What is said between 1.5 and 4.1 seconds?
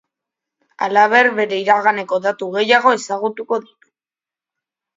iraganeko datu gehiago ezagutuko ditu.